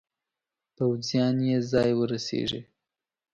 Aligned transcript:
پوځیان 0.75 1.35
یې 1.47 1.57
ځای 1.71 1.91
ورسیږي. 1.95 2.61